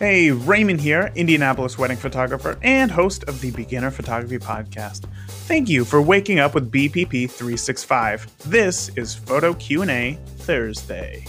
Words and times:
Hey, 0.00 0.30
Raymond 0.30 0.80
here, 0.80 1.12
Indianapolis 1.14 1.76
wedding 1.76 1.98
photographer 1.98 2.56
and 2.62 2.90
host 2.90 3.24
of 3.24 3.42
the 3.42 3.50
Beginner 3.50 3.90
Photography 3.90 4.38
Podcast. 4.38 5.04
Thank 5.28 5.68
you 5.68 5.84
for 5.84 6.00
waking 6.00 6.38
up 6.38 6.54
with 6.54 6.72
BPP 6.72 7.30
365. 7.30 8.26
This 8.46 8.88
is 8.96 9.14
Photo 9.14 9.52
Q&A 9.52 10.18
Thursday. 10.38 11.26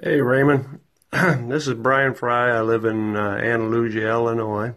Hey, 0.00 0.20
Raymond. 0.20 0.82
this 1.10 1.66
is 1.66 1.74
Brian 1.74 2.14
Fry. 2.14 2.56
I 2.56 2.60
live 2.60 2.84
in 2.84 3.16
uh, 3.16 3.40
Andalusia, 3.42 4.08
Illinois. 4.08 4.76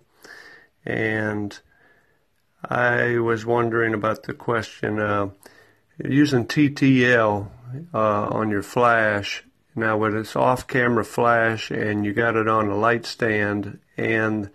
And 0.88 1.59
I 2.68 3.20
was 3.20 3.46
wondering 3.46 3.93
about 3.93 4.23
the 4.23 4.34
question 4.34 5.00
uh, 5.00 5.30
using 6.04 6.48
TTL 6.48 7.48
uh, 7.93 8.28
on 8.32 8.50
your 8.50 8.64
flash 8.64 9.44
now, 9.75 9.98
when 9.98 10.17
it's 10.17 10.35
off 10.35 10.67
camera 10.67 11.05
flash 11.05 11.71
and 11.71 12.05
you 12.05 12.13
got 12.13 12.35
it 12.35 12.48
on 12.48 12.67
a 12.67 12.75
light 12.75 13.05
stand 13.05 13.80
and 13.95 14.49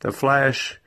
the 0.00 0.12
flash 0.12 0.78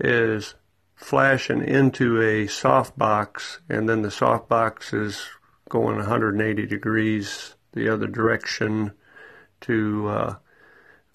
is 0.00 0.54
flashing 0.94 1.62
into 1.62 2.20
a 2.20 2.46
softbox 2.46 3.58
and 3.68 3.88
then 3.88 4.02
the 4.02 4.08
softbox 4.08 4.94
is 4.94 5.26
going 5.68 5.96
180 5.96 6.66
degrees 6.66 7.54
the 7.72 7.92
other 7.92 8.06
direction 8.06 8.92
to 9.60 10.08
uh, 10.08 10.36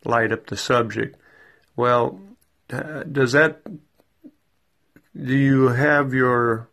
light 0.05 0.31
up 0.31 0.45
the 0.47 0.57
subject. 0.57 1.17
Well, 1.75 2.19
does 2.67 3.31
that, 3.31 3.61
do 5.15 5.35
you 5.35 5.69
have 5.69 6.13
your 6.13 6.69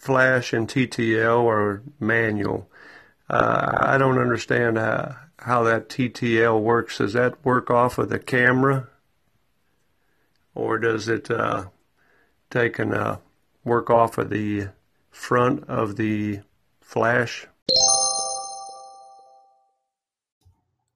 flash 0.00 0.52
in 0.52 0.66
TTL 0.66 1.40
or 1.40 1.82
manual? 2.00 2.68
Uh, 3.30 3.78
I 3.80 3.96
don't 3.96 4.18
understand 4.18 4.76
how, 4.76 5.16
how 5.38 5.62
that 5.62 5.88
TTL 5.88 6.60
works. 6.60 6.98
Does 6.98 7.12
that 7.12 7.44
work 7.44 7.70
off 7.70 7.96
of 7.96 8.08
the 8.08 8.18
camera? 8.18 8.88
Or 10.52 10.78
does 10.78 11.06
it 11.06 11.30
uh, 11.30 11.66
take 12.50 12.80
and 12.80 12.92
uh, 12.92 13.18
work 13.62 13.88
off 13.88 14.18
of 14.18 14.30
the 14.30 14.70
front 15.12 15.62
of 15.68 15.94
the 15.94 16.40
flash? 16.80 17.46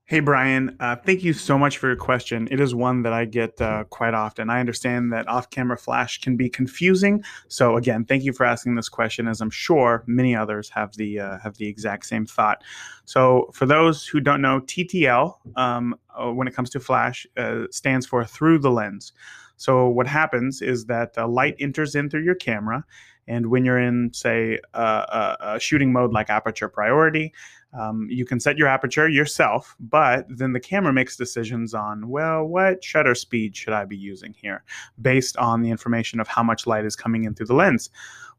Hey, 0.06 0.20
Brian, 0.20 0.76
uh, 0.80 0.96
thank 0.96 1.24
you 1.24 1.32
so 1.32 1.56
much 1.56 1.78
for 1.78 1.86
your 1.86 1.96
question. 1.96 2.46
It 2.50 2.60
is 2.60 2.74
one 2.74 3.04
that 3.04 3.14
I 3.14 3.24
get 3.24 3.58
uh, 3.58 3.84
quite 3.84 4.12
often. 4.12 4.50
I 4.50 4.60
understand 4.60 5.14
that 5.14 5.26
off 5.28 5.48
camera 5.48 5.78
flash 5.78 6.20
can 6.20 6.36
be 6.36 6.50
confusing. 6.50 7.24
So, 7.48 7.78
again, 7.78 8.04
thank 8.04 8.22
you 8.22 8.34
for 8.34 8.44
asking 8.44 8.74
this 8.74 8.90
question, 8.90 9.26
as 9.26 9.40
I'm 9.40 9.48
sure 9.48 10.04
many 10.06 10.36
others 10.36 10.68
have 10.68 10.94
the, 10.96 11.20
uh, 11.20 11.38
have 11.38 11.56
the 11.56 11.66
exact 11.66 12.04
same 12.04 12.26
thought. 12.26 12.62
So, 13.06 13.50
for 13.54 13.64
those 13.64 14.06
who 14.06 14.20
don't 14.20 14.42
know, 14.42 14.60
TTL, 14.60 15.38
um, 15.56 15.94
uh, 16.14 16.30
when 16.30 16.48
it 16.48 16.54
comes 16.54 16.68
to 16.70 16.80
flash, 16.80 17.26
uh, 17.38 17.62
stands 17.70 18.04
for 18.04 18.26
through 18.26 18.58
the 18.58 18.70
lens. 18.70 19.14
So, 19.56 19.88
what 19.88 20.06
happens 20.06 20.62
is 20.62 20.86
that 20.86 21.16
light 21.28 21.56
enters 21.58 21.94
in 21.94 22.10
through 22.10 22.24
your 22.24 22.34
camera. 22.34 22.84
And 23.26 23.46
when 23.46 23.64
you're 23.64 23.78
in, 23.78 24.12
say, 24.12 24.58
a 24.74 25.56
shooting 25.58 25.92
mode 25.92 26.12
like 26.12 26.28
aperture 26.28 26.68
priority, 26.68 27.32
um, 27.78 28.06
you 28.10 28.24
can 28.24 28.38
set 28.38 28.58
your 28.58 28.68
aperture 28.68 29.08
yourself, 29.08 29.74
but 29.80 30.26
then 30.28 30.52
the 30.52 30.60
camera 30.60 30.92
makes 30.92 31.16
decisions 31.16 31.74
on, 31.74 32.08
well, 32.08 32.44
what 32.44 32.84
shutter 32.84 33.14
speed 33.14 33.56
should 33.56 33.72
I 33.72 33.84
be 33.84 33.96
using 33.96 34.34
here 34.34 34.62
based 35.00 35.36
on 35.38 35.62
the 35.62 35.70
information 35.70 36.20
of 36.20 36.28
how 36.28 36.42
much 36.42 36.66
light 36.66 36.84
is 36.84 36.94
coming 36.94 37.24
in 37.24 37.34
through 37.34 37.46
the 37.46 37.54
lens. 37.54 37.88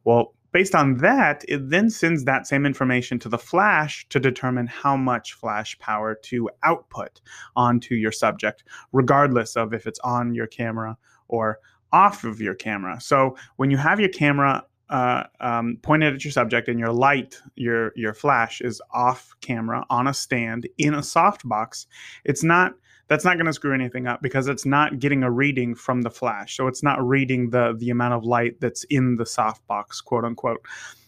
Well, 0.05 0.34
based 0.55 0.73
on 0.73 0.95
that, 0.95 1.43
it 1.49 1.69
then 1.69 1.89
sends 1.89 2.23
that 2.23 2.47
same 2.47 2.65
information 2.65 3.19
to 3.19 3.27
the 3.27 3.37
flash 3.37 4.07
to 4.07 4.21
determine 4.21 4.65
how 4.65 4.95
much 4.95 5.33
flash 5.33 5.77
power 5.79 6.15
to 6.15 6.49
output 6.63 7.19
onto 7.57 7.93
your 7.93 8.13
subject, 8.13 8.63
regardless 8.93 9.57
of 9.57 9.73
if 9.73 9.85
it's 9.85 9.99
on 9.99 10.33
your 10.33 10.47
camera 10.47 10.97
or 11.27 11.59
off 11.91 12.23
of 12.23 12.39
your 12.39 12.55
camera. 12.55 13.01
So 13.01 13.35
when 13.57 13.69
you 13.69 13.75
have 13.75 13.99
your 13.99 14.07
camera 14.07 14.63
uh, 14.89 15.23
um, 15.41 15.77
pointed 15.81 16.13
at 16.13 16.23
your 16.23 16.31
subject 16.31 16.69
and 16.69 16.79
your 16.79 16.93
light, 16.93 17.37
your 17.57 17.91
your 17.97 18.13
flash 18.13 18.61
is 18.61 18.81
off 18.93 19.35
camera 19.41 19.85
on 19.89 20.07
a 20.07 20.13
stand 20.13 20.69
in 20.77 20.93
a 20.93 20.99
softbox, 20.99 21.85
it's 22.23 22.45
not 22.45 22.75
that's 23.07 23.25
not 23.25 23.35
going 23.37 23.45
to 23.45 23.53
screw 23.53 23.73
anything 23.73 24.07
up 24.07 24.21
because 24.21 24.47
it's 24.47 24.65
not 24.65 24.99
getting 24.99 25.23
a 25.23 25.31
reading 25.31 25.75
from 25.75 26.01
the 26.01 26.09
flash. 26.09 26.57
So 26.57 26.67
it's 26.67 26.83
not 26.83 27.05
reading 27.05 27.49
the 27.49 27.75
the 27.77 27.89
amount 27.89 28.13
of 28.13 28.23
light 28.23 28.59
that's 28.59 28.83
in 28.85 29.17
the 29.17 29.25
softbox, 29.25 30.03
quote 30.03 30.25
unquote. 30.25 30.65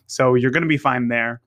So 0.08 0.36
you're 0.36 0.52
going 0.52 0.64
to 0.64 0.70
be 0.70 0.78
fine 0.78 1.08
there 1.08 1.42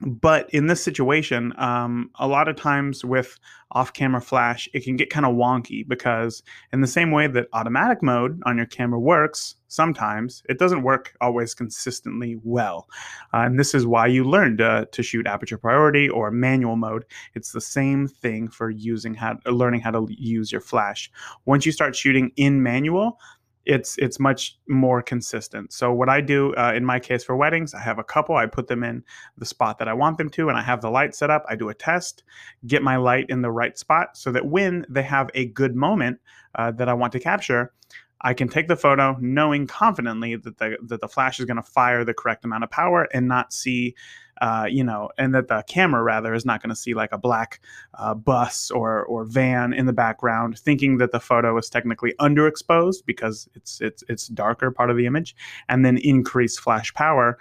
but 0.00 0.50
in 0.50 0.66
this 0.66 0.82
situation, 0.82 1.54
um, 1.56 2.10
a 2.16 2.28
lot 2.28 2.48
of 2.48 2.56
times 2.56 3.04
with 3.04 3.38
off 3.72 3.92
camera 3.92 4.20
flash, 4.20 4.68
it 4.74 4.84
can 4.84 4.96
get 4.96 5.10
kind 5.10 5.26
of 5.26 5.34
wonky 5.34 5.86
because, 5.88 6.42
in 6.72 6.80
the 6.80 6.86
same 6.86 7.10
way 7.10 7.26
that 7.26 7.48
automatic 7.52 8.02
mode 8.02 8.40
on 8.44 8.56
your 8.56 8.66
camera 8.66 9.00
works, 9.00 9.56
sometimes 9.68 10.42
it 10.48 10.58
doesn't 10.58 10.82
work 10.82 11.16
always 11.20 11.54
consistently 11.54 12.38
well. 12.44 12.88
Uh, 13.34 13.38
and 13.38 13.58
this 13.58 13.74
is 13.74 13.86
why 13.86 14.06
you 14.06 14.22
learn 14.22 14.56
to, 14.58 14.86
to 14.92 15.02
shoot 15.02 15.26
aperture 15.26 15.58
priority 15.58 16.08
or 16.08 16.30
manual 16.30 16.76
mode. 16.76 17.04
It's 17.34 17.52
the 17.52 17.60
same 17.60 18.06
thing 18.06 18.48
for 18.48 18.70
using 18.70 19.14
how, 19.14 19.38
learning 19.46 19.80
how 19.80 19.90
to 19.92 20.06
use 20.10 20.52
your 20.52 20.60
flash. 20.60 21.10
Once 21.46 21.66
you 21.66 21.72
start 21.72 21.96
shooting 21.96 22.32
in 22.36 22.62
manual, 22.62 23.18
it's 23.66 23.98
it's 23.98 24.18
much 24.20 24.58
more 24.68 25.02
consistent. 25.02 25.72
So 25.72 25.92
what 25.92 26.08
I 26.08 26.20
do 26.20 26.54
uh, 26.54 26.72
in 26.74 26.84
my 26.84 27.00
case 27.00 27.24
for 27.24 27.36
weddings, 27.36 27.74
I 27.74 27.80
have 27.80 27.98
a 27.98 28.04
couple. 28.04 28.36
I 28.36 28.46
put 28.46 28.68
them 28.68 28.84
in 28.84 29.04
the 29.36 29.44
spot 29.44 29.78
that 29.78 29.88
I 29.88 29.92
want 29.92 30.18
them 30.18 30.30
to, 30.30 30.48
and 30.48 30.56
I 30.56 30.62
have 30.62 30.80
the 30.80 30.90
light 30.90 31.14
set 31.14 31.30
up. 31.30 31.44
I 31.48 31.56
do 31.56 31.68
a 31.68 31.74
test, 31.74 32.22
get 32.66 32.82
my 32.82 32.96
light 32.96 33.26
in 33.28 33.42
the 33.42 33.50
right 33.50 33.76
spot, 33.76 34.16
so 34.16 34.30
that 34.32 34.46
when 34.46 34.86
they 34.88 35.02
have 35.02 35.30
a 35.34 35.46
good 35.46 35.74
moment 35.74 36.20
uh, 36.54 36.70
that 36.72 36.88
I 36.88 36.94
want 36.94 37.12
to 37.12 37.20
capture, 37.20 37.72
I 38.20 38.34
can 38.34 38.48
take 38.48 38.68
the 38.68 38.76
photo 38.76 39.16
knowing 39.20 39.66
confidently 39.66 40.36
that 40.36 40.58
the 40.58 40.78
that 40.84 41.00
the 41.00 41.08
flash 41.08 41.38
is 41.38 41.44
going 41.44 41.58
to 41.58 41.62
fire 41.62 42.04
the 42.04 42.14
correct 42.14 42.44
amount 42.44 42.64
of 42.64 42.70
power 42.70 43.08
and 43.12 43.28
not 43.28 43.52
see 43.52 43.94
uh, 44.40 44.66
you 44.68 44.84
know, 44.84 45.10
and 45.16 45.34
that 45.34 45.48
the 45.48 45.64
camera 45.66 46.02
rather 46.02 46.34
is 46.34 46.44
not 46.44 46.62
going 46.62 46.70
to 46.70 46.76
see 46.76 46.94
like 46.94 47.12
a 47.12 47.18
black 47.18 47.60
uh, 47.94 48.14
bus 48.14 48.70
or 48.70 49.04
or 49.04 49.24
van 49.24 49.72
in 49.72 49.86
the 49.86 49.92
background, 49.92 50.58
thinking 50.58 50.98
that 50.98 51.12
the 51.12 51.20
photo 51.20 51.56
is 51.56 51.70
technically 51.70 52.12
underexposed 52.20 53.04
because 53.06 53.48
it's 53.54 53.80
it's 53.80 54.04
it's 54.08 54.28
darker 54.28 54.70
part 54.70 54.90
of 54.90 54.96
the 54.96 55.06
image, 55.06 55.34
and 55.68 55.84
then 55.84 55.96
increase 55.98 56.58
flash 56.58 56.92
power 56.94 57.38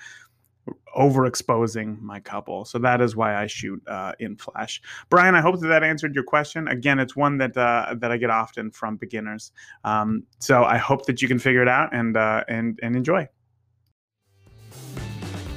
overexposing 0.95 2.01
my 2.01 2.19
couple. 2.19 2.65
So 2.65 2.79
that 2.79 3.01
is 3.01 3.15
why 3.15 3.35
I 3.35 3.47
shoot 3.47 3.81
uh, 3.87 4.13
in 4.19 4.35
Flash. 4.35 4.81
Brian, 5.09 5.35
I 5.35 5.41
hope 5.41 5.59
that 5.59 5.67
that 5.67 5.83
answered 5.83 6.15
your 6.15 6.23
question. 6.23 6.67
Again, 6.67 6.99
it's 6.99 7.15
one 7.15 7.37
that 7.37 7.55
uh, 7.57 7.95
that 7.99 8.11
I 8.11 8.17
get 8.17 8.29
often 8.29 8.71
from 8.71 8.97
beginners. 8.97 9.51
Um, 9.83 10.23
so 10.39 10.63
I 10.63 10.77
hope 10.77 11.05
that 11.05 11.21
you 11.21 11.27
can 11.27 11.39
figure 11.39 11.61
it 11.61 11.67
out 11.67 11.93
and 11.93 12.17
uh, 12.17 12.43
and 12.47 12.79
and 12.81 12.95
enjoy. 12.95 13.27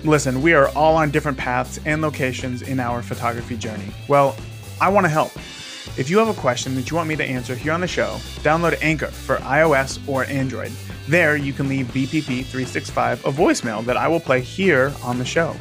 Listen, 0.05 0.43
we 0.43 0.53
are 0.53 0.69
all 0.77 0.95
on 0.97 1.11
different 1.11 1.37
paths 1.37 1.81
and 1.85 2.01
locations 2.01 2.63
in 2.63 2.79
our 2.79 3.03
photography 3.03 3.57
journey. 3.57 3.89
Well, 4.07 4.37
I 4.81 4.89
want 4.91 5.05
to 5.05 5.11
help. 5.11 5.33
If 5.99 6.09
you 6.09 6.19
have 6.19 6.29
a 6.29 6.41
question 6.41 6.77
that 6.77 6.89
you 6.89 6.97
want 6.97 7.09
me 7.09 7.17
to 7.17 7.25
answer 7.25 7.57
here 7.57 7.73
on 7.73 7.81
the 7.81 7.89
show, 7.89 8.17
download 8.43 8.79
Anchor 8.81 9.09
for 9.09 9.39
iOS 9.39 9.99
or 10.09 10.25
Android. 10.27 10.71
There, 11.09 11.39
you 11.39 11.55
can 11.55 11.69
leave 11.69 11.87
BPP365 11.87 13.21
a 13.21 13.33
voicemail 13.33 13.83
that 13.87 13.97
I 13.97 14.09
will 14.09 14.21
play 14.21 14.43
here 14.43 14.93
on 15.03 15.19
the 15.19 15.25
show. 15.25 15.57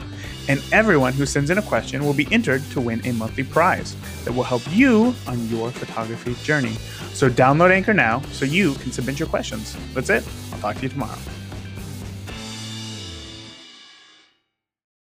And 0.49 0.61
everyone 0.73 1.13
who 1.13 1.25
sends 1.25 1.49
in 1.49 1.57
a 1.57 1.61
question 1.61 2.03
will 2.03 2.13
be 2.13 2.27
entered 2.31 2.61
to 2.71 2.81
win 2.81 3.01
a 3.05 3.13
monthly 3.13 3.45
prize 3.45 3.95
that 4.25 4.33
will 4.33 4.43
help 4.43 4.61
you 4.69 5.15
on 5.25 5.47
your 5.47 5.71
photography 5.71 6.35
journey. 6.43 6.73
So 7.13 7.29
download 7.29 7.71
Anchor 7.71 7.93
now 7.93 8.21
so 8.31 8.43
you 8.43 8.73
can 8.75 8.91
submit 8.91 9.19
your 9.19 9.29
questions. 9.29 9.77
That's 9.93 10.09
it. 10.09 10.25
I'll 10.51 10.59
talk 10.59 10.75
to 10.77 10.83
you 10.83 10.89
tomorrow. 10.89 11.17